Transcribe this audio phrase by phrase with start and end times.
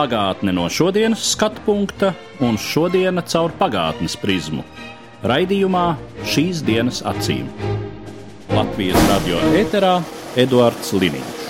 [0.00, 4.62] Pagātne no šodienas skatu punkta un šodienas caur pagātnes prizmu.
[5.28, 5.82] Raidījumā
[6.24, 7.50] šīs dienas acīm.
[8.48, 9.98] Latvijas radio eterā
[10.40, 11.44] Eduards Liniņš.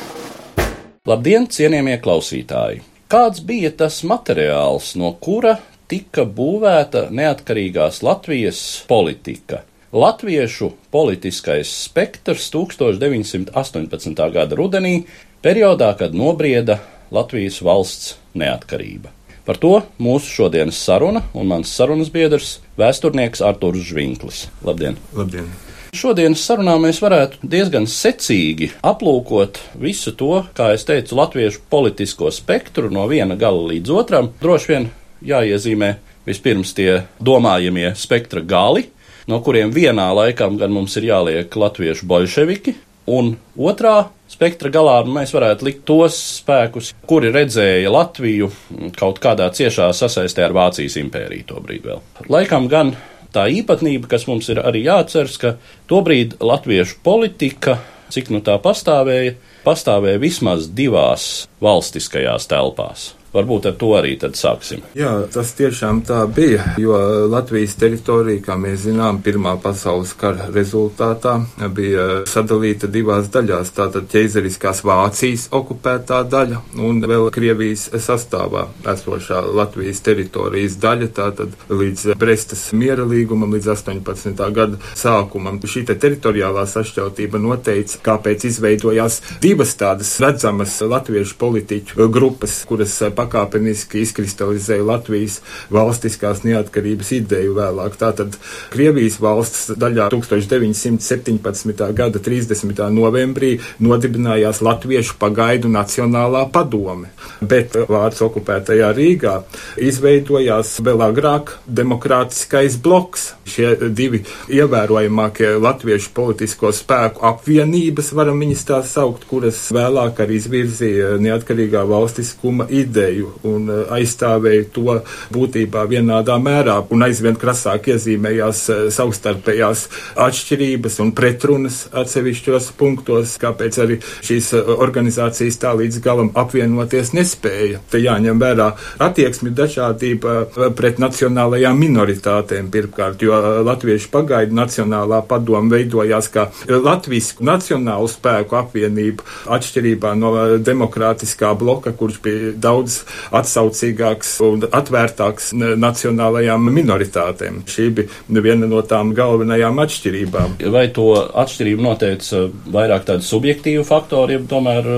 [1.07, 2.83] Labdien, cienījamie klausītāji!
[3.07, 9.63] Kāds bija tas materiāls, no kura tika būvēta neatkarīgās Latvijas politika?
[9.95, 14.31] Latviešu politiskais spektrs 1918.
[14.35, 15.05] gada rudenī,
[15.39, 19.11] periodā, kad nobrieda Latvijas valsts neatkarība.
[19.45, 24.47] Par to mūsu šodienas saruna un mans sarunas biedrs- vēsturnieks Artūrs Žvinklis.
[24.63, 24.97] Labdien!
[25.17, 25.49] Labdien!
[25.91, 32.93] Šodienas sarunā mēs varētu diezgan secīgi aplūkot visu to, kā es teicu, latviešu politisko spektru
[32.95, 34.31] no viena gala līdz otram.
[34.41, 34.87] Droši vien
[35.33, 35.97] jāiezīmē
[36.27, 38.87] vispirms tie domājamie spektra gali,
[39.27, 42.77] no kuriem vienā laikā gan mums ir jāliek latviešu bolševiki,
[43.11, 48.51] un otrā spektra galā mēs varētu likt tos spēkus, kuri redzēja Latviju
[48.99, 52.03] kaut kādā ciešā sasaistē ar Vācijas impēriju tobrīd vēl.
[52.33, 52.95] Laikam gan
[53.35, 55.55] tā īpatnība, kas mums ir arī jāatceras, ka
[55.91, 57.79] tobrīd latviešu politika,
[58.11, 63.11] cik nu tā pastāvēja, pastāvēja vismaz divās valstiskajās telpās.
[63.31, 64.83] Varbūt ar to arī tad sāksim.
[64.99, 66.97] Jā, tas tiešām tā bija, jo
[67.31, 71.37] Latvijas teritorija, kā mēs zinām, Pirmā pasaules kara rezultātā
[71.77, 73.71] bija sadalīta divās daļās.
[73.77, 82.17] Tātad ķeizariskās Vācijas okupētā daļa un vēl Krievijas sastāvā esošā Latvijas teritorijas daļa, tātad līdz
[82.19, 84.43] Brestas miera līgumam, līdz 18.
[84.57, 85.63] gada sākumam.
[85.71, 94.03] Šī te teritoriālā sašķeltība noteica, kāpēc izveidojās divas tādas redzamas latviešu politiķu grupas, kuras pakāpeniski
[94.05, 95.41] izkristalizēja Latvijas
[95.73, 97.99] valstiskās neatkarības ideju vēlāk.
[98.01, 98.37] Tātad
[98.73, 101.85] Krievijas valsts daļā 1917.
[101.97, 102.83] gada 30.
[102.95, 109.37] novembrī nodibinājās Latviešu pagaidu Nacionālā padome, bet Vācu okupētajā Rīgā
[109.81, 113.31] izveidojās vēl agrāk demokrātiskais bloks.
[113.51, 121.17] Šie divi ievērojamākie latviešu politisko spēku apvienības, varam viņus tā saukt, kuras vēlāk arī izvirzīja
[121.23, 123.10] neatkarīgā valstiskuma ideju
[123.49, 124.97] un aizstāvēja to
[125.35, 128.63] būtībā vienādā mērā un aizvien krasāk iezīmējās
[128.97, 129.87] savstarpējās
[130.21, 137.81] atšķirības un pretrunas atsevišķos punktos, kāpēc arī šīs organizācijas tā līdz galam apvienoties nespēja.
[137.91, 138.71] Te jāņem vērā
[139.03, 148.09] attieksmi dažādība pret nacionālajām minoritātēm pirmkārt, jo Latviešu pagaidu nacionālā padoma veidojās kā latvisku nacionālu
[148.11, 149.27] spēku apvienība
[149.57, 150.33] atšķirībā no
[150.65, 153.00] demokrātiskā bloka, kurš bija daudz
[153.37, 157.63] atsaucīgāks un atvērtāks nacionālajām minoritātēm.
[157.71, 160.59] Šī bija viena no tām galvenajām atšķirībām.
[160.73, 161.09] Vai to
[161.43, 164.89] atšķirību noteica vairāk tādu subjektīvu faktoru, ja tomēr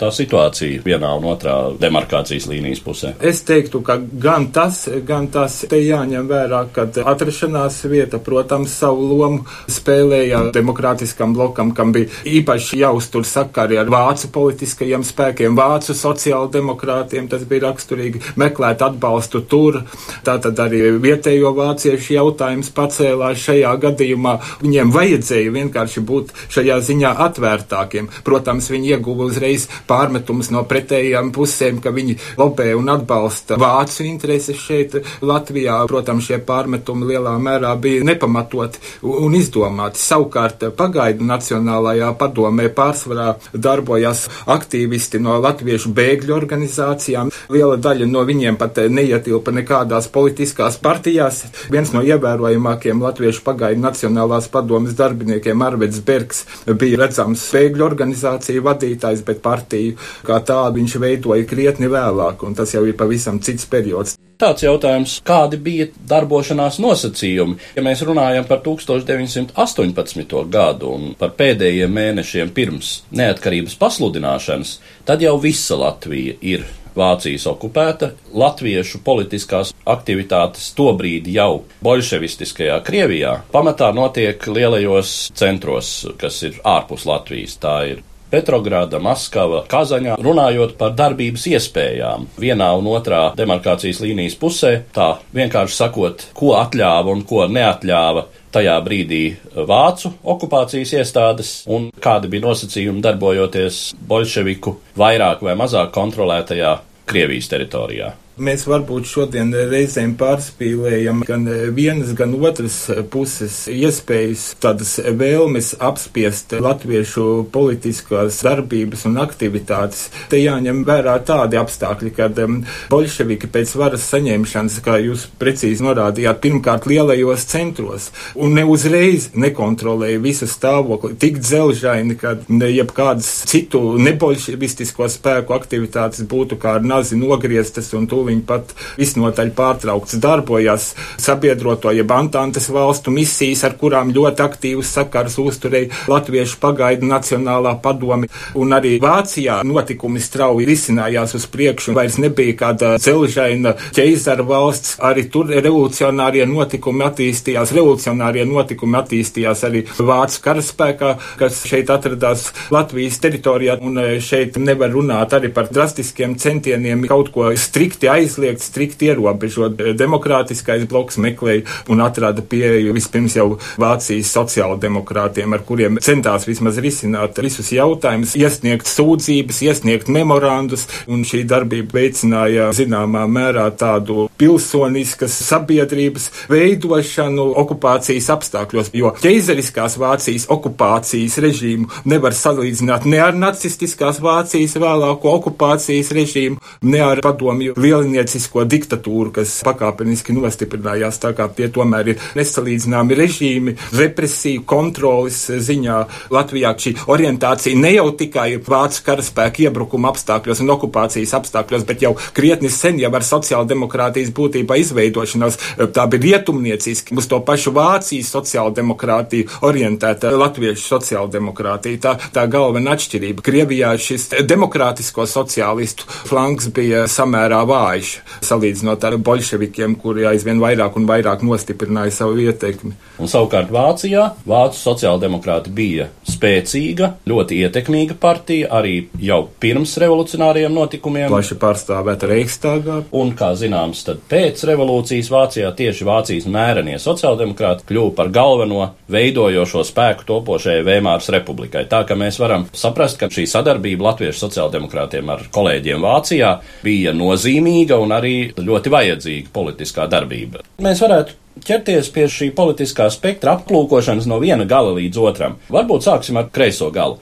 [0.00, 3.14] tā situācija vienā un otrā demarkācijas līnijas pusē?
[3.20, 9.08] Es teiktu, ka gan tas, gan tas te jāņem vērā, ka atrašanās vieta, protams, savu
[9.12, 17.28] lomu spēlēja demokrātiskam blokam, kam bija īpaši jāuztur sakari ar vācu politiskajiem spēkiem, vācu sociāldemokrātiem,
[17.30, 19.82] tas bija raksturīgi meklēt atbalstu tur.
[20.26, 24.34] Tātad arī vietējo vāciešu jautājums pacēlās šajā gadījumā.
[24.62, 28.10] Viņiem vajadzēja vienkārši būt šajā ziņā atvērtākiem.
[28.26, 34.60] Protams, viņi ieguva uzreiz pārmetumus no pretējām pusēm, ka viņi lobē un atbalsta vācu intereses
[34.62, 35.80] šeit Latvijā.
[35.90, 40.00] Protams, šie pārmetumi lielā mērā bija nepamatoti un izdomāti.
[40.02, 47.32] Savukārt pagaidu Nacionālajā padomē pārsvarā darbojās aktīvisti no latviešu bēgļu organizācijām.
[47.52, 51.44] Liela daļa no viņiem pat neietilpa nekādās politiskās partijās.
[51.72, 59.24] Viens no ievērojamākiem latviešu pagaidu Nacionālās padomes darbiniekiem Arveds Bergs bija redzams bēgļu organizāciju vadītājs,
[59.26, 64.18] bet partiju kā tādu viņš veidoja krietni vēlāk, un tas jau ir pavisam cits periods.
[64.38, 67.56] Tāds jautājums, kādi bija darbošanās nosacījumi?
[67.74, 70.36] Ja mēs runājam par 1918.
[70.46, 74.76] gadu un par pēdējiem mēnešiem pirms neatkarības pasludināšanas,
[75.10, 76.62] tad jau visa Latvija ir
[76.98, 86.60] Vācijas okupēta, latviešu politiskās aktivitātes tobrīd jau bolševistiskajā Krievijā pamatā notiek lielajos centros, kas ir
[86.66, 87.58] ārpus Latvijas.
[87.62, 94.74] Tā ir Petrograda, Maskava, Kazaņā, runājot par darbības iespējām vienā un otrā demarkācijas līnijas pusē,
[94.92, 99.22] tā vienkārši sakot, ko atļāva un ko neatļāva tajā brīdī
[99.68, 106.78] vācu okupācijas iestādes un kādi bija nosacījumi darbojoties bolševiku vairāk vai mazāk kontrolētajā
[107.08, 108.12] Krievijas teritorijā.
[108.38, 111.42] Mēs varbūt šodien reizēm pārspīlējam gan
[111.74, 112.76] vienas, gan otras
[113.10, 120.04] puses iespējas, tādas vēlmes apspiest latviešu politiskās darbības un aktivitātes.
[120.30, 122.60] Te jāņem vērā tādi apstākļi, kad um,
[122.92, 130.22] bolševiki pēc varas saņemšanas, kā jūs precīzi norādījāt, pirmkārt lielajos centros un ne uzreiz nekontrolēja
[130.22, 137.90] visu stāvokli tik dzelžaini, ka jebkādas citu nebolševistisko spēku aktivitātes būtu kā ar nazi nogrieztas
[137.98, 144.44] un tūlīt viņi pat visnotaļ pārtraukts darbojās sabiedroto jeb Antantes valstu misijas, ar kurām ļoti
[144.44, 148.28] aktīvus sakars uzturēja Latviešu pagaidu Nacionālā padomi.
[148.58, 155.26] Un arī Vācijā notikumi strauji risinājās uz priekšu, vairs nebija kāda celžaina ķeizara valsts, arī
[155.32, 163.78] tur revolucionārie notikumi attīstījās, revolucionārie notikumi attīstījās arī Vācu karaspēkā, kas šeit atradās Latvijas teritorijā,
[163.84, 169.80] un e, šeit nevar runāt arī par drastiskiem centieniem kaut ko strikti aizliegt, strikt ierobežot.
[169.98, 173.48] Demokrātiskais bloks meklēja un atrada pieeju vispirms jau
[173.80, 181.44] Vācijas sociāldemokrātiem, ar kuriem centās vismaz risināt visus jautājumus, iesniegt sūdzības, iesniegt memorandus, un šī
[181.48, 191.88] darbība veicināja zināmā mērā tādu pilsoniskas sabiedrības veidošanu okupācijas apstākļos, jo ķeizariskās Vācijas okupācijas režīmu
[192.08, 199.32] nevar salīdzināt ne ar nacistiskās Vācijas vēlāko okupācijas režīmu, ne ar padomju lielinu saimniecisko diktatūru,
[199.36, 205.98] kas pakāpeniski nostiprinājās, tā kā tie tomēr ir nesalīdzināmi režīmi, represiju kontrolas ziņā.
[206.34, 212.14] Latvijā šī orientācija ne jau tikai vācu karaspēku iebrukuma apstākļos un okupācijas apstākļos, bet jau
[212.34, 215.58] krietni sen jau ar sociāldemokrātijas būtībā izveidošanos,
[215.96, 222.02] tā bija rietumnieciski, uz to pašu Vācijas sociāldemokrātiju orientēta latviešu sociāldemokrātija.
[222.08, 223.44] Tā, tā galvenā atšķirība.
[223.44, 228.12] Krievijā šis demokrātisko sociālistu flanks bija samērā vājš vājš,
[228.44, 232.94] salīdzinot ar bolševikiem, kuri aizvien vairāk un vairāk nostiprināja savu ietekmi.
[233.18, 241.28] Un savukārt Vācijā Vācu sociāldemokrāti bija spēcīga, ļoti ietekmīga partija arī jau pirms revolucionāriem notikumiem.
[241.32, 243.02] Plaši pārstāvēta Reichstāgā.
[243.18, 249.84] Un, kā zināms, tad pēc revolūcijas Vācijā tieši Vācijas mērenie sociāldemokrāti kļuva par galveno veidojošo
[249.86, 251.86] spēku topošajai Vēmāras republikai.
[251.90, 256.54] Tā ka mēs varam saprast, ka šī sadarbība latviešu sociāldemokrātiem ar kolēģiem Vācijā
[256.84, 260.64] bija nozīmīga un arī ļoti vajadzīga politiskā darbība.
[260.84, 265.58] Mēs varētu ķerties pie šī politiskā spektra aplūkošanas no viena gala līdz otram.
[265.72, 267.18] Varbūt sāksim ar kreiso galu.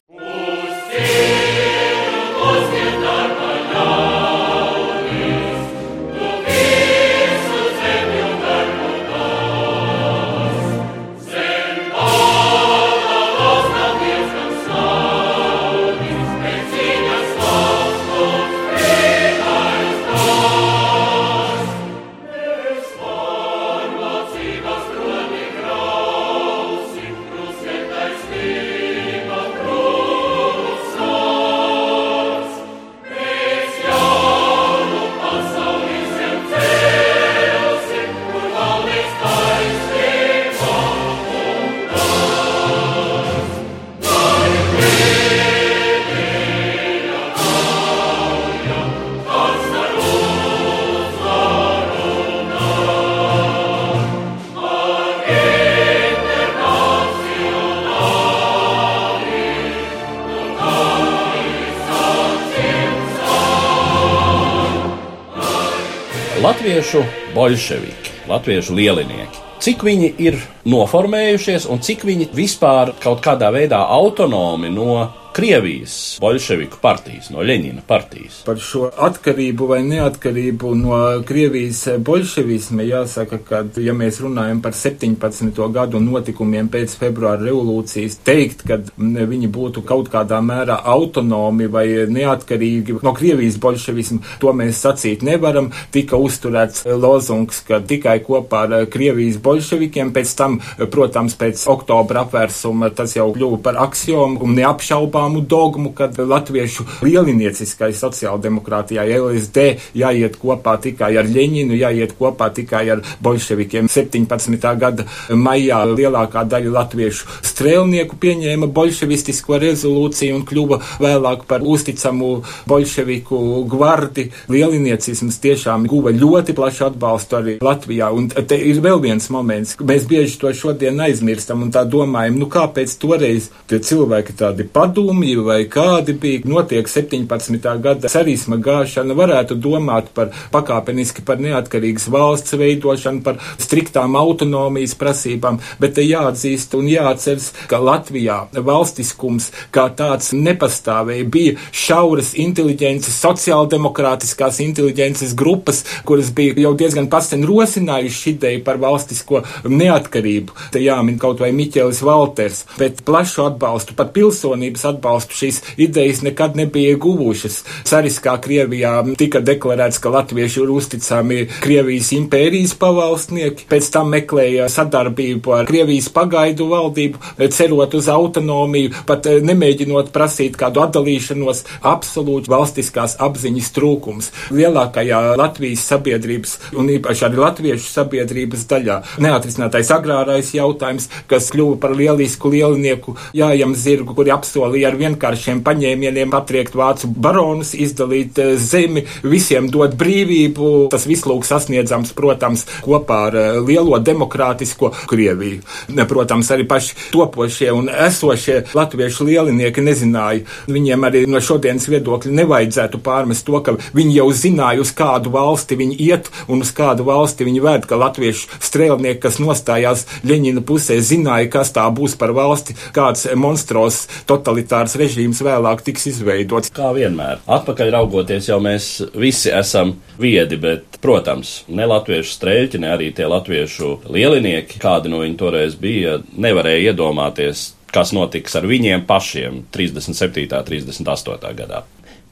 [67.37, 69.45] Bolševiki, latviešu lielinieki.
[69.61, 70.37] Cik viņi ir
[70.69, 77.83] noformējušies un cik viņi vispār kaut kādā veidā autonomi no Krievijas bolševiku partijas, no Leņina
[77.87, 78.39] partijas.
[78.47, 85.61] Par šo atkarību vai neatkarību no Krievijas bolševisma jāsaka, ka, ja mēs runājam par 17.
[85.75, 91.85] gadu notikumiem pēc februāra revolūcijas, teikt, ka viņi būtu kaut kādā mērā autonomi vai
[92.17, 95.69] neatkarīgi no Krievijas bolševisma, to mēs sacīt nevaram.
[95.93, 100.59] Tika uzturēts lozungs, ka tikai kopā ar Krievijas bolševikiem, pēc tam,
[100.97, 106.85] protams, pēc oktobra apvērsuma tas jau kļuva par aksiomu un neapšaubām zināmu dogmu, kad latviešu
[107.03, 109.65] lielinieciskajai sociāldemokrātijai LSD
[109.95, 113.89] jāiet kopā tikai ar Ļeņinu, jāiet kopā tikai ar bolševikiem.
[113.89, 114.79] 17.
[114.79, 123.65] gada maijā lielākā daļa latviešu strēlnieku pieņēma bolševistisko rezolūciju un kļuva vēlāk par uzticamu bolševiku
[123.69, 124.31] gvardi.
[124.49, 128.13] Lieliniecisms tiešām guva ļoti plašu atbalstu arī Latvijā.
[128.13, 132.51] Un te ir vēl viens moments, mēs bieži to šodien aizmirstam un tā domājam, nu
[132.53, 134.69] kāpēc toreiz tie cilvēki tādi
[135.17, 137.81] padomji vai kādi bija, notiek 17.
[137.81, 145.59] gada sarisma gāšana, varētu domāt par pakāpeniski par neatkarīgas valsts veidošanu, par striktām autonomijas prasībām,
[145.81, 154.61] bet te jāatzīst un jāatceras, ka Latvijā valstiskums kā tāds nepastāvēja, bija šauras inteliģences, sociāldemokrātiskās
[154.61, 160.53] inteliģences grupas, kuras bija jau diezgan pasen rosinājuši ideju par valstisko neatkarību.
[160.73, 166.57] Te jāmin kaut vai Miķelis Valters, bet plašu atbalstu, pat pilsonības atbalstu šīs idejas nekad
[166.59, 167.63] nebija guvušas.
[167.87, 175.55] Cariskā Krievijā tika deklarēts, ka latvieši ir uzticami Krievijas impērijas pavalstnieki, pēc tam meklēja sadarbību
[175.57, 177.23] ar Krievijas pagaidu valdību,
[177.55, 184.31] cerot uz autonomiju, pat eh, nemēģinot prasīt kādu atdalīšanos, absolūti valstiskās apziņas trūkums.
[184.57, 191.95] Lielākajā Latvijas sabiedrības un īpaši arī latviešu sabiedrības daļā neatrisinātais agrārais jautājums, kas kļuva par
[191.99, 199.05] lielisku lielinieku jājam zirgu, kuri apsolīja ar vienkāršiem paņēmieniem patriekt vācu baronus, izdalīt eh, zemi,
[199.27, 200.89] visiem dot brīvību.
[200.93, 205.63] Tas viss lūk sasniedzams, protams, kopā ar eh, lielo demokrātisko Krieviju.
[206.07, 210.45] Protams, arī paši topošie un esošie latviešu lielinieki nezināja.
[210.71, 215.79] Viņiem arī no šodienas viedokļa nevajadzētu pārmest to, ka viņi jau zināja, uz kādu valsti
[215.79, 220.99] viņi iet un uz kādu valsti viņi ved, ka latviešu strēlnieki, kas nostājās Ļeņina pusē,
[221.05, 226.73] zināja, kas tā būs par valsti, kāds monstros totalitārs režīms vēlāk tiks izveidots.
[226.77, 232.93] Kā vienmēr, atpakaļ raugoties, jau mēs visi esam viedi, bet, protams, ne latviešu streļķi, ne
[232.93, 239.07] arī tie latviešu lielinieki, kādi no viņi toreiz bija, nevarēja iedomāties, kas notiks ar viņiem
[239.09, 240.47] pašiem 37.
[240.53, 241.55] un 38.
[241.57, 241.85] gadā.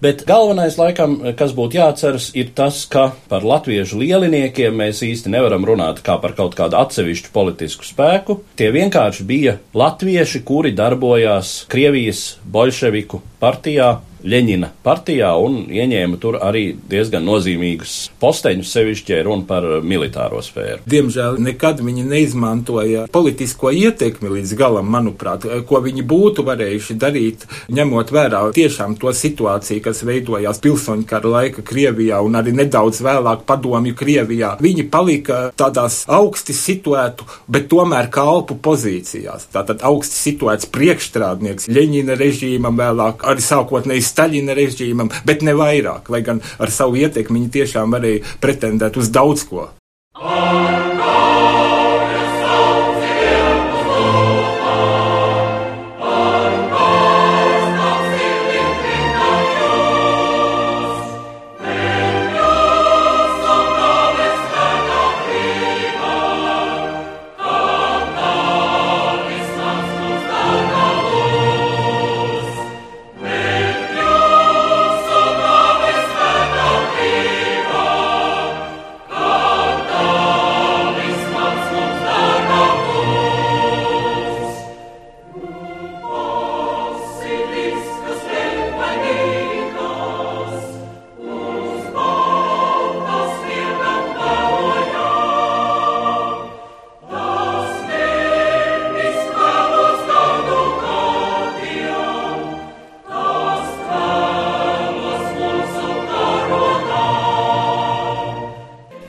[0.04, 5.64] Bet galvenais, laikam, kas būtu jāatceras, ir tas, ka par latviešu lieliniekiem mēs īsti nevaram
[5.64, 8.42] runāt kā par kaut kādu atsevišķu politisku spēku.
[8.60, 13.92] Tie vienkārši bija latvieši, kuri darbojās Krievijas bolševiku partijā
[14.24, 20.80] Ļeņina partijā un ieņēma tur arī diezgan nozīmīgus posteņus, sevišķi, runa par militāro sfēru.
[20.88, 28.12] Diemžēl nekad viņi neizmantoja politisko ietekmi līdz galam, manuprāt, ko viņi būtu varējuši darīt, ņemot
[28.16, 33.92] vērā tiešām to situāciju, kas veidojās pilsoņu kara laika Krievijā un arī nedaudz vēlāk padomju
[34.00, 34.54] Krievijā.
[34.64, 39.50] Viņi palika tādās augsti situētu, bet tomēr kalpu pozīcijās.
[39.52, 46.24] Tātad augsti situēts priekšstrādnieks Ļeņina režīmam, vēlāk arī sākotnēji Staļina režīmam, bet ne vairāk, lai
[46.26, 49.68] gan ar savu ietekmi viņi tiešām varēja pretendēt uz daudz ko.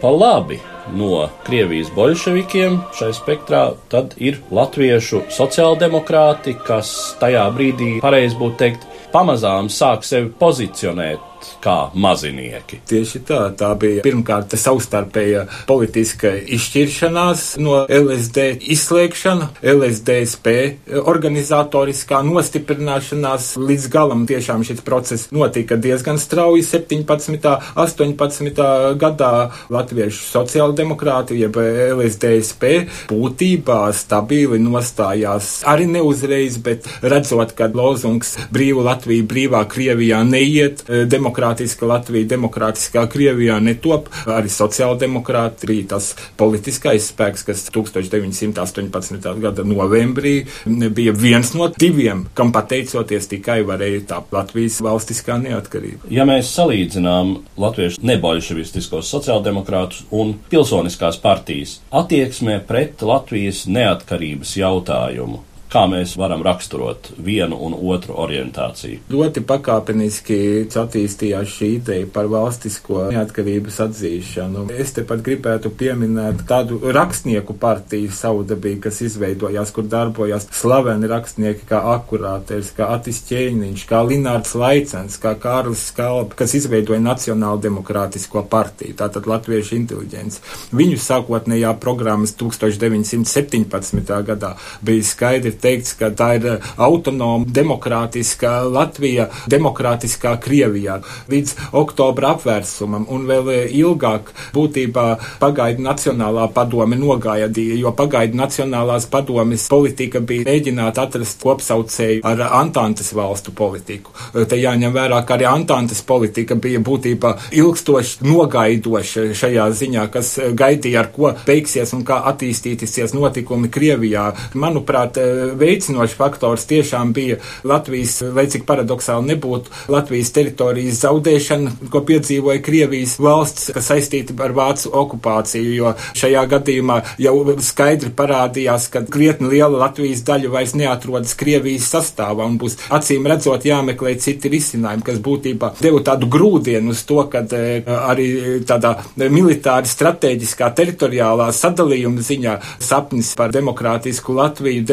[0.06, 0.60] Pa labi
[0.94, 8.86] no Krievijas bolševikiem šai spektrā, tad ir latviešu sociāldemokrāti, kas tajā brīdī, pareizi būtu teikt,
[9.16, 11.35] pamazām sāk sevi pozicionēt
[11.66, 12.80] kā mazinieki.
[12.90, 20.54] Tieši tā, tā bija pirmkārt savstarpēja politiska izšķiršanās no LSD izslēgšana, LSDSP
[21.02, 27.50] organizatoriskā nostiprināšanās līdz galam tiešām šis process notika diezgan strauji 17.
[27.86, 28.62] 18.
[29.02, 29.32] gadā
[29.74, 32.74] Latviešu sociāldemokrāti, jeb LSDSP
[33.10, 41.35] būtībā stabili nostājās arī neuzreiz, bet redzot, ka lozungs brīvu Latviju brīvā Krievijā neiet, demokrātija
[41.36, 44.08] demokrātiska Latvija, demokrātiskā Krievijā netop.
[44.26, 49.42] Arī sociāldemokrāti bija tas politiskais spēks, kas 1918.
[49.42, 56.08] gada novembrī bija viens no diviem, kam pateicoties tikai varēja tā Latvijas valstiskā neatkarība.
[56.10, 65.44] Ja mēs salīdzinām latviešu nebolševistiskos sociāldemokrātus un pilsoniskās partijas attieksmē pret Latvijas neatkarības jautājumu,
[65.76, 69.02] kā mēs varam raksturot vienu un otru orientāciju.
[69.12, 70.38] Ļoti pakāpeniski
[70.72, 74.70] attīstījās šī ideja par valstisko neatkarības atzīšanu.
[74.72, 81.68] Es te pat gribētu pieminēt tādu rakstnieku partiju savdabīgi, kas izveidojās, kur darbojās slaveni rakstnieki
[81.68, 88.46] kā Akurāters, kā Atis Ķēniņš, kā Linārds Laicens, kā Kārlis Skalpa, kas izveidoja Nacionālo demokrātisko
[88.52, 90.40] partiju, tātad latviešu inteliģents.
[90.76, 94.24] Viņu sākotnējā programmas 1917.
[94.32, 94.56] gadā
[94.86, 101.00] bija skaidri teikts, ka tā ir eh, autonoma, demokrātiskā Latvija, demokrātiskā Krievijā
[101.32, 105.06] līdz oktobra apvērsumam un vēl eh, ilgāk būtībā
[105.42, 113.12] pagaidu Nacionālā padome nogaidīja, jo pagaidu Nacionālās padomes politika bija mēģināt atrast kopsaucēju ar Antantes
[113.18, 114.14] valstu politiku.
[114.34, 120.36] Eh, te jāņem vērā, ka arī Antantes politika bija būtībā ilgstoši nogaidoša šajā ziņā, kas
[120.54, 124.28] gaidīja, ar ko beigsies un kā attīstīsies notikumi Krievijā.
[124.62, 125.18] Manuprāt,
[125.60, 133.18] veicinošs faktors tiešām bija Latvijas, lai cik paradoxāli nebūtu, Latvijas teritorijas zaudēšana, ko piedzīvoja Krievijas
[133.22, 139.86] valsts, kas saistīta ar Vācu okupāciju, jo šajā gadījumā jau skaidri parādījās, ka krietni liela
[139.86, 145.74] Latvijas daļa vairs neatrodas Krievijas sastāvā un būs acīm redzot jāmeklē citi risinājumi, kas būtībā
[145.82, 148.28] deva tādu grūdienu uz to, ka e, arī
[148.68, 154.86] tādā militāri strateģiskā teritoriālā sadalījuma ziņā sapnis par demokrātisku Latviju,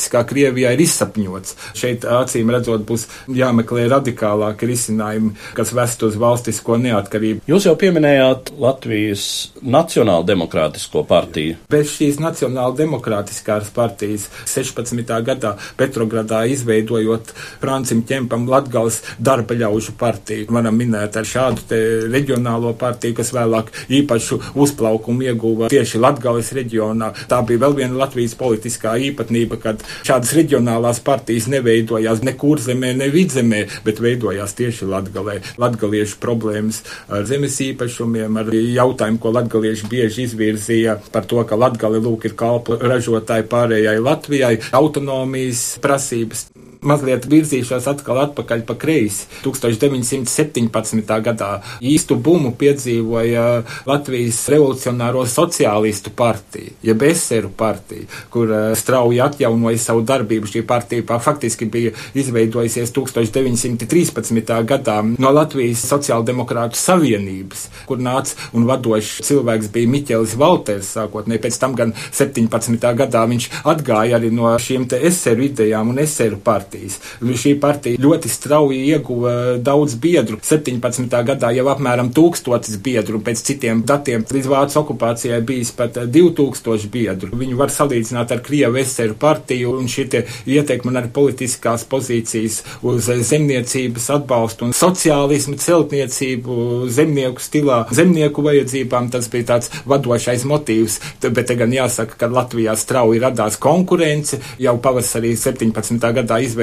[0.00, 1.56] demokrātiskā Krievijā ir izsapņots.
[1.74, 7.42] Šeit acīm redzot būs jāmeklē radikālāki risinājumi, kas vest uz valstisko neatkarību.
[7.46, 11.56] Jūs jau pieminējāt Latvijas Nacionālo demokrātisko partiju.
[11.70, 15.04] Bez šīs Nacionāla demokrātiskās partijas 16.
[15.24, 20.48] gadā Petrogradā izveidojot Francim Ķempam Latgals darba ļaužu partiju.
[20.50, 21.80] Varam minēt ar šādu te
[22.10, 27.12] reģionālo partiju, kas vēlāk īpašu uzplaukumu ieguva tieši Latgales reģionā.
[27.28, 33.10] Tā bija vēl viena Latvijas politiskā īpatnība, kad šādas reģionālās partijas neveidojās ne kurzemē, ne
[33.12, 35.40] vidzemē, bet veidojās tieši Latgalē.
[35.60, 42.02] Latgaliešu problēmas ar zemes īpašumiem, ar jautājumu, ko latgalieši bieži izvirzīja par to, ka Latgali
[42.02, 46.48] lūk ir kalpu ražotāji pārējai Latvijai, autonomijas prasības
[46.86, 49.26] mazliet virzīšos atkal atpakaļ pa kreisi.
[49.44, 51.14] 1917.
[51.24, 53.46] gadā īstu bumu piedzīvoja
[53.88, 60.50] Latvijas revolucionāro sociālistu partija, jeb eseru partija, kur eh, strauji atjaunoja savu darbību.
[60.50, 64.54] Šī partija faktiski bija izveidojusies 1913.
[64.66, 71.60] gadā no Latvijas sociāldemokrātu savienības, kur nāca un vadošs cilvēks bija Miķelis Valters sākotnēji, pēc
[71.60, 72.80] tam gan 17.
[73.02, 76.98] gadā viņš atgāja arī no šiem te eseru idejām un eseru partijas.
[77.20, 80.38] Šī partija ļoti strauji ieguva daudz biedru.
[80.42, 81.08] 17.
[81.26, 87.30] gadā jau apmēram tūkstotis biedru, pēc citiem datiem līdz Vācu okupācijai bijis pat 2000 biedru.
[87.36, 90.08] Viņu var salīdzināt ar Krievu eseru partiju un šī
[90.46, 99.10] ieteikuma un arī politiskās pozīcijas uz zemniecības atbalstu un sociālismu, celtniecību, zemnieku stilā, zemnieku vajadzībām.
[99.10, 104.40] Tas bija tāds vadošais motīvs, bet te gan jāsaka, ka Latvijā strauji radās konkurence.
[104.60, 105.98] Jau pavasarī 17.
[106.20, 106.59] gadā izveidojās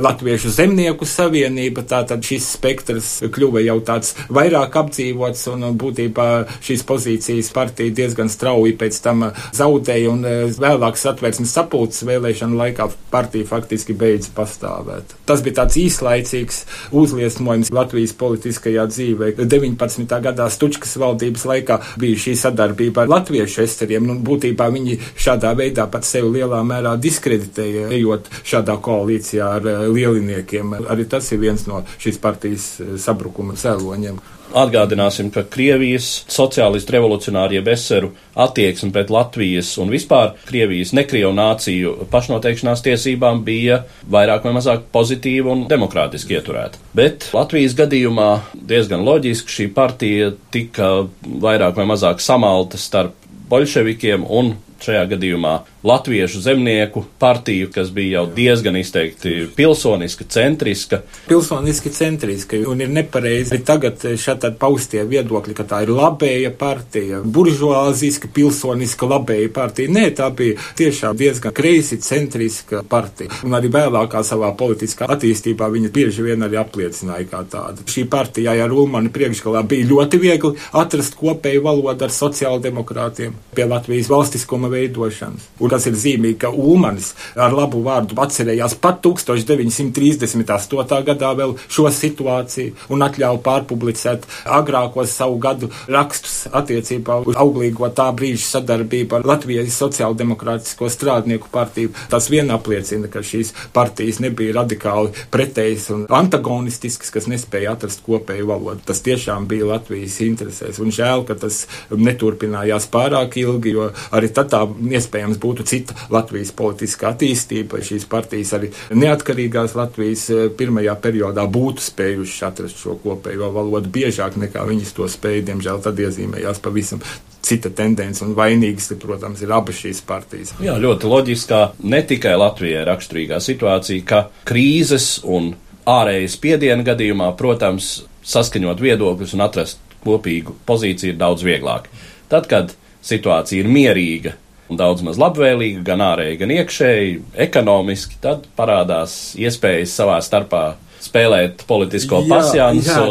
[0.00, 6.28] Latviešu zemnieku savienība, tātad šis spektrs kļuva jau tāds vairāk apdzīvots un būtībā
[6.64, 10.24] šīs pozīcijas partija diezgan strauji pēc tam zaudēja un
[10.60, 15.14] vēlāk satvērsmes sapulces vēlēšana laikā partija faktiski beidza pastāvēt.
[15.28, 16.62] Tas bija tāds īslaicīgs
[16.96, 19.32] uzliesmojums Latvijas politiskajā dzīvē.
[19.40, 20.16] 19.
[20.24, 25.86] gadā Stučkas valdības laikā bija šī sadarbība ar latviešu esteriem, un būtībā viņi šādā veidā
[25.90, 28.76] pat sevi lielā mērā diskreditēja, ejot šādā
[29.20, 30.74] koalīcijā ar lieliniekiem.
[30.88, 34.20] Arī tas ir viens no šīs partijas sabrukuma cēloņiem.
[34.50, 42.82] Atgādināsim, ka Krievijas sociālistu revolucionārie beseru attieksme pret Latvijas un vispār Krievijas nekrievu nāciju pašnoteikšanās
[42.82, 46.82] tiesībām bija vairāk vai mazāk pozitīva un demokrātiski ieturēta.
[46.92, 53.14] Bet Latvijas gadījumā diezgan loģiski šī partija tika vairāk vai mazāk samalta starp
[53.50, 61.00] bolševikiem un šajā gadījumā Latviešu zemnieku partiju, kas bija jau diezgan izteikti pilsoniska, centriska.
[61.28, 68.28] Pilsoniski centriska, un ir nepareizi tagad šādi paustie viedokļi, ka tā ir labēja partija, buržuāziska,
[68.34, 69.92] pilsoniska labēja partija.
[69.96, 73.32] Nē, tā bija tiešām diezgan kreisi centriska partija.
[73.48, 77.88] Un arī vēlākā savā politiskā attīstībā viņa bieži vien arī apliecināja kā tāda.
[77.88, 84.12] Šī partija ar Ulmani priekšgalā bija ļoti viegli atrast kopēju valodu ar sociāldemokrātiem pie Latvijas
[84.12, 85.48] valstiskuma veidošanas.
[85.60, 91.02] Un kas ir zīmīgi, ka Ulmanis ar labu vārdu atcerējās pat 1938.
[91.10, 94.26] gadā vēl šo situāciju un atļauja pārpublicēt
[94.60, 101.92] agrākos savu gadu rakstus attiecībā uz auglīgo tā brīža sadarbību ar Latvijas sociāldemokrātisko strādnieku partiju.
[102.10, 108.48] Tas vien apliecina, ka šīs partijas nebija radikāli pretējas un antagonistiskas, kas nespēja atrast kopēju
[108.50, 108.84] valodu.
[108.86, 110.80] Tas tiešām bija Latvijas interesēs.
[110.82, 116.52] Un žēl, ka tas neturpinājās pārāk ilgi, jo arī tad tā iespējams būtu cita Latvijas
[116.56, 123.50] politiskā attīstība, šīs partijas arī neatkarīgās Latvijas eh, pirmajā periodā būtu spējušas atrast šo kopējo
[123.54, 125.46] valodu biežāk nekā viņas to spēja.
[125.50, 127.02] Diemžēl tad iezīmējās pavisam
[127.50, 130.52] cita tendence, un vainīgas, protams, ir abas šīs partijas.
[130.62, 135.54] Jā, ļoti loģiskā, ne tikai Latvijai raksturīgā situācija, ka krīzes un
[135.88, 141.88] ārējas spiediena gadījumā, protams, saskaņot viedokļus un atrast kopīgu pozīciju ir daudz vieglāk.
[142.30, 144.36] Tad, kad situācija ir mierīga,
[144.70, 147.16] un daudz maz labvēlīga, gan ārēji, gan iekšēji,
[147.48, 150.64] ekonomiski, tad parādās iespējas savā starpā
[151.00, 153.04] spēlēt politisko pasjansu,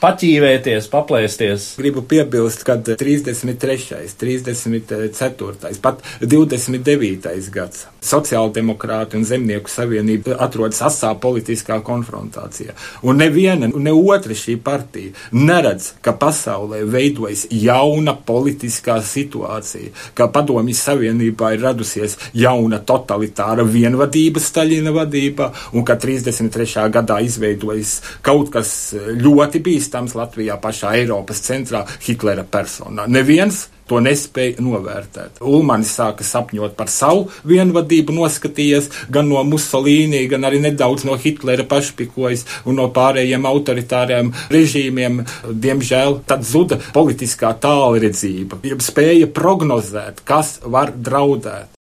[0.00, 1.68] paķīvēties, paplēsties.
[1.80, 7.50] Gribu piebilst, ka 33., 34., pat 29.
[7.52, 12.74] gads sociāldemokrāti un zemnieku savienība atrodas asā politiskā konfrontācijā.
[13.06, 20.84] Un neviena, ne otra šī partija neredz, ka pasaulē veidojas jauna politiskā situācija, ka padomjas
[20.88, 26.86] savienībā ir radusies jauna totalitāra vienvadība Staļina vadībā un ka 33.
[26.94, 33.08] gadā izveidojas kaut kas ļoti bīstams Latvijā pašā Eiropas centrā Hitlera personā.
[33.10, 35.40] Neviens to nespēja novērtēt.
[35.46, 41.66] Ulmanis sāka sapņot par savu vienvadību, noskatījies gan no Musolīnī, gan arī nedaudz no Hitlera
[41.68, 45.22] pašpikojas un no pārējiem autoritāriem režīmiem.
[45.66, 51.72] Diemžēl tad zuda politiskā tālredzība, spēja prognozēt, kas var draudēt.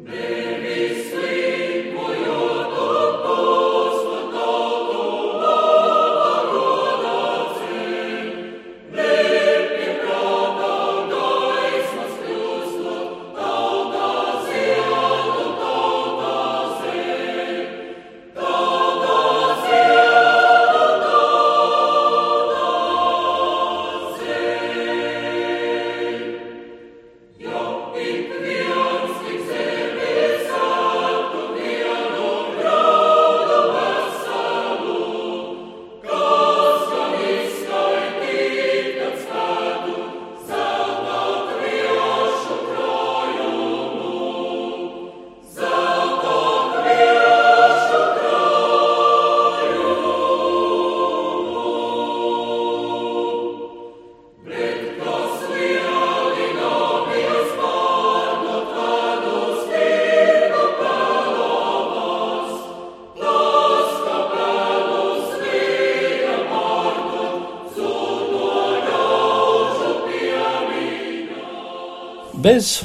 [0.00, 0.59] Nē.
[72.42, 72.80] Bez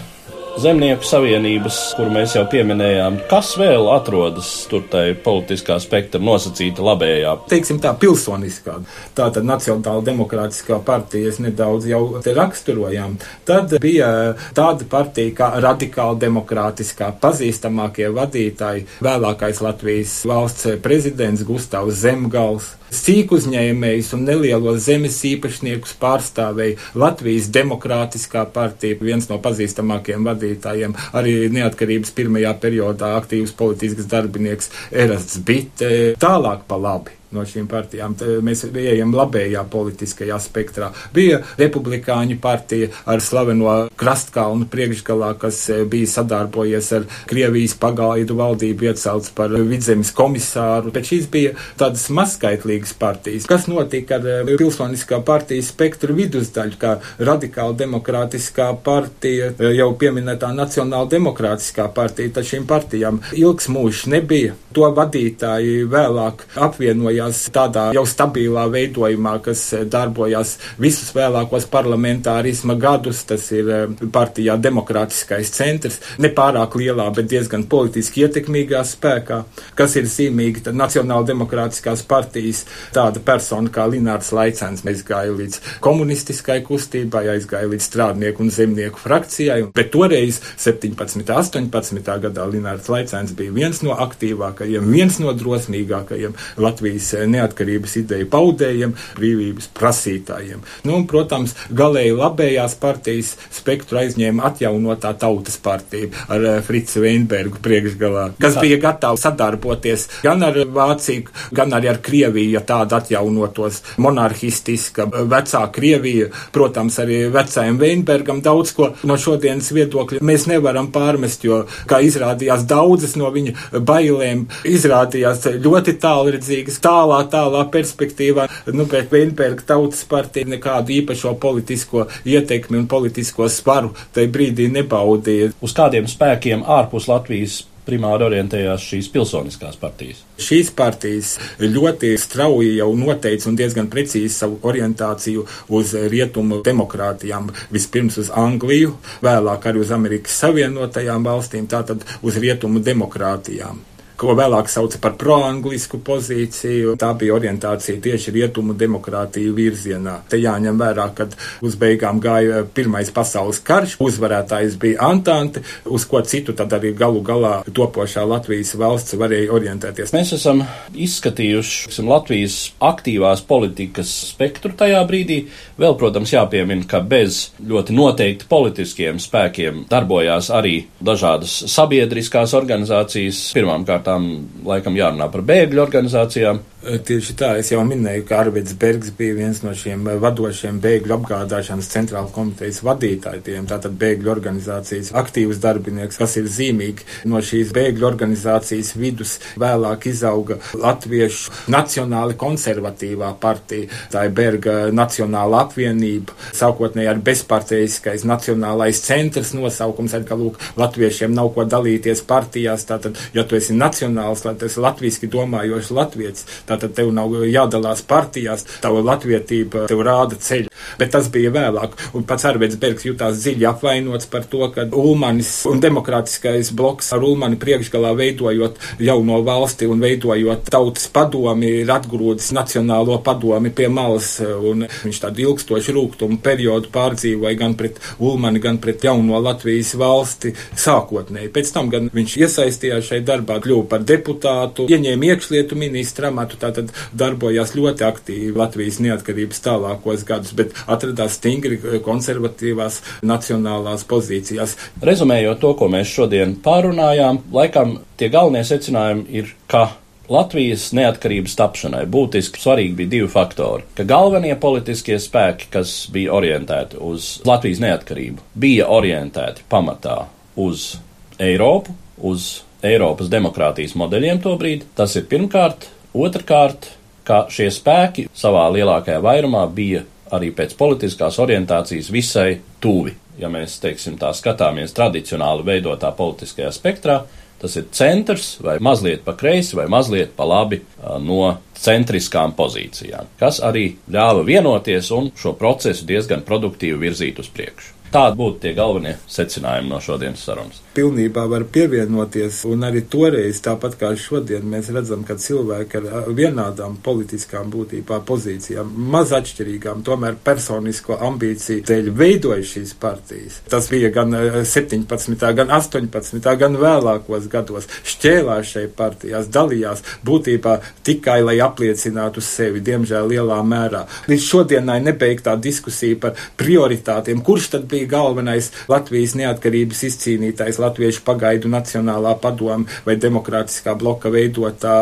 [0.56, 7.34] Zemnieku savienības, kuru mēs jau pieminējām, kas vēl atrodas tur tajā politiskā spektra nosacīta labējā?
[7.52, 8.78] Teiksim tā, pilsoniskā,
[9.18, 13.18] tā tad Nacionāla demokrātiskā partija, es nedaudz jau te raksturojām.
[13.44, 14.08] Tad bija
[14.56, 22.72] tāda partija kā radikāla demokrātiskā, pazīstamākie vadītāji, vēlākais Latvijas valsts prezidents Gustavs Zemgals.
[22.96, 31.36] Sīku uzņēmējus un nelielos zemes īpašniekus pārstāvēja Latvijas Demokrātiskā partija, viens no pazīstamākajiem vadītājiem, arī
[31.56, 38.16] neatkarības pirmajā periodā aktīvs politisks darbinieks Erasts Bitte, tālāk pa labi no šīm partijām.
[38.20, 40.92] Te mēs ejam labējā politiskajā spektrā.
[41.14, 48.90] Bija republikāņu partija ar slaveno Krastkalnu priekšgalā, kas eh, bija sadarbojies ar Krievijas pagaidu valdību
[48.90, 53.48] iecelts par vidzemes komisāru, bet šīs bija tādas mazskaitlīgas partijas.
[53.50, 60.52] Kas notika ar eh, pilsoniskā partijas spektru vidusdaļu, kā radikāla demokrātiskā partija, eh, jau pieminētā
[60.56, 64.56] nacionāla demokrātiskā partija, tad šīm partijām ilgs mūžs nebija.
[64.76, 73.24] To vadītāji vēlāk apvienojās darbojās tādā jau stabilā veidojumā, kas darbojās visus vēlākos parlamentārisma gadus.
[73.26, 79.44] Tas ir partijā demokrātiskais centrs, nepārāk lielā, bet diezgan politiski ietekmīgā spēkā,
[79.76, 87.26] kas ir zīmīgi Nacionāla demokrātiskās partijas tāda persona kā Linārs Laicens aizgāja līdz komunistiskai kustībai,
[87.36, 91.26] aizgāja līdz strādnieku un zemnieku frakcijai, bet toreiz 17.
[91.26, 92.20] 18.
[92.28, 99.70] gadā Linārs Laicens bija viens no aktīvākajiem, viens no drosmīgākajiem Latvijas neatkarības ideju paudējiem, brīvības
[99.78, 100.64] prasītājiem.
[100.86, 107.62] Nu, un, protams, galēji labējās partijas spektru aizņēma atjaunotā tautas partija ar eh, Fritzu Veinbergu
[107.64, 113.82] priekšgalā, kas bija gatava sadarboties gan ar Vāciju, gan arī ar Krieviju, ja tāda atjaunotos
[114.02, 121.46] monarhistiska vecā Krievija, protams, arī vecajam Veinbergam daudz ko no šodienas viedokļa mēs nevaram pārmest,
[121.48, 129.12] jo, kā izrādījās, daudzas no viņa bailēm izrādījās ļoti tālredzīgas, tālā, tālā perspektīvā, nu, bet
[129.14, 135.54] Veinberga tautas partija nekādu īpašo politisko ietekmi un politisko svaru tajā brīdī nebaudīja.
[135.66, 140.24] Uz kādiem spēkiem ārpus Latvijas primāri orientējās šīs pilsoniskās partijas?
[140.42, 145.46] Šīs partijas ļoti strauji jau noteica un diezgan precīzi savu orientāciju
[145.78, 147.52] uz rietumu demokrātijām.
[147.76, 153.84] Vispirms uz Angliju, vēlāk arī uz Amerikas Savienotajām valstīm, tātad uz rietumu demokrātijām
[154.20, 156.96] ko vēlāk sauca par proanglisku pozīciju.
[157.00, 160.18] Tā bija orientācija tieši rietumu demokrātiju virzienā.
[160.30, 161.28] Te jāņem vērā, ka
[161.66, 167.22] uz beigām gāja Pirmais pasaules karš, uzvarētājs bija Antante, uz ko citu tad arī galu
[167.26, 170.14] galā topošā Latvijas valsts varēja orientēties.
[170.16, 170.64] Mēs esam
[170.96, 175.42] izskatījuši esam Latvijas aktīvās politikas spektru tajā brīdī.
[175.80, 183.42] Vēl, protams, jāpiemina, ka bez ļoti noteikti politiskiem spēkiem darbojās arī dažādas sabiedriskās organizācijas.
[183.56, 184.26] Pirmkārt, kārtām
[184.66, 186.62] laikam jārunā par bēgļu organizācijām.
[186.86, 191.88] Tieši tā, es jau minēju, ka Arvids Bergs bija viens no šiem vadošiem bēgļu apgādāšanas
[191.90, 197.08] centrāla komitejas vadītājiem, tātad bēgļu organizācijas aktīvs darbinieks, kas ir zīmīgi.
[197.32, 205.64] No šīs bēgļu organizācijas vidus vēlāk izauga Latviešu nacionāli konservatīvā partija, tā ir Berga Nacionāla
[205.66, 212.86] apvienība, sākotnēji ar bezparteiskais nacionālais centrs nosaukums, ar ka lūk, latviešiem nav ko dalīties partijās,
[212.86, 216.46] tātad, ja tu esi nacionāls, lai tas latviski domājošs latviets,
[216.76, 220.72] tātad tev nav jādalās partijās, tava latvietība tev rāda ceļu.
[221.00, 225.52] Bet tas bija vēlāk, un pats Arvids Bergs jutās dziļi apvainots par to, ka Ulmanis
[225.70, 232.52] un demokrātiskais bloks ar Ulmani priekšgalā veidojot jauno valsti un veidojot tautas padomi, ir atgrūdis
[232.56, 238.80] nacionālo padomi pie malas, un viņš tādu ilgstošu rūgtumu periodu pārdzīvoja gan pret Ulmani, gan
[238.84, 241.52] pret jauno Latvijas valsti sākotnēji.
[241.56, 246.92] Pēc tam gan viņš iesaistījās šai darbā, kļuva par deputātu, ieņēma iekšlietu ministra amatu, tātad
[247.16, 254.78] darbojās ļoti aktīvi Latvijas neatkarības tālākos gadus, bet atradās stingri konservatīvās nacionālās pozīcijās.
[255.04, 259.88] Rezumējot to, ko mēs šodien pārunājām, laikam tie galvenie secinājumi ir, ka
[260.30, 263.86] Latvijas neatkarības tapšanai būtiski svarīgi bija divi faktori.
[263.98, 270.24] Ka galvenie politiskie spēki, kas bija orientēti uz Latvijas neatkarību, bija orientēti pamatā
[270.58, 270.96] uz
[271.38, 274.88] Eiropu, uz Eiropas demokrātijas modeļiem tobrīd.
[274.98, 276.90] Tas ir pirmkārt, otrkārt,
[277.26, 283.14] ka šie spēki savā lielākajā vairumā bija arī pēc politiskās orientācijas visai tuvi.
[283.40, 287.20] Ja mēs, teiksim, tā skatāmies tradicionāli veidotā politiskajā spektrā,
[287.60, 290.80] tas ir centrs vai mazliet pa kreisi vai mazliet pa labi
[291.24, 297.95] no centriskām pozīcijām, kas arī ļāva vienoties un šo procesu diezgan produktīvi virzīt uz priekšu.
[298.16, 300.78] Tādi būtu tie galvenie secinājumi no šodienas sarunas.
[300.96, 306.96] Pilnībā var pievienoties, un arī toreiz, tāpat kā šodien, mēs redzam, ka cilvēki ar vienādām
[307.04, 313.58] politiskām būtībā pozīcijām, maz atšķirīgām, tomēr personisko ambīciju dēļ veidoja šīs partijas.
[313.68, 317.90] Tas bija gan 17., gan 18., gan vēlākos gados.
[318.14, 324.06] Šķēlās šai partijās, dalījās būtībā tikai, lai apliecinātu sevi, diemžēl lielā mērā.
[324.32, 331.72] Līdz šodienai nebeigtā diskusija par prioritātiem, kurš tad bija galvenais Latvijas neatkarības izcīnītājs, Latviešu pagaidu
[331.72, 334.96] nacionālā padoma vai demokrātiskā bloka veidotā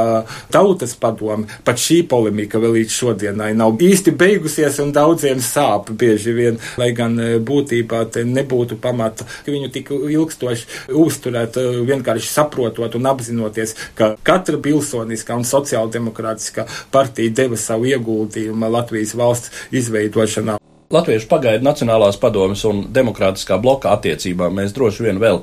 [0.54, 1.48] tautas padoma.
[1.66, 6.92] Pat šī polemika vēl līdz šodienai nav īsti beigusies un daudziem sāp bieži vien, lai
[6.98, 14.60] gan būtībā te nebūtu pamata viņu tik ilgstoši uzturēt, vienkārši saprotot un apzinoties, ka katra
[14.64, 20.60] pilsoniskā un sociāldemokrātiskā partija deva savu ieguldījumu Latvijas valsts izveidošanā
[20.94, 25.42] latviešu pagaidu Nacionālās padomes un demokrātiskā bloka attiecībām mēs droši vien vēl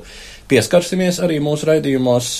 [0.51, 2.33] pieskarsimies arī mūsu raidījumos,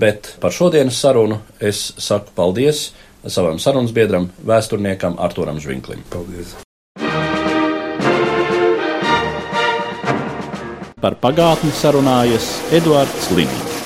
[0.00, 2.88] bet par šodienas sarunu es saku paldies
[3.26, 6.04] savam sarunas biedram, vēsturniekam Arturam Zvinklim.
[6.12, 6.56] Paldies!
[10.98, 13.77] Par pagātni sarunājas Eduards Līniju.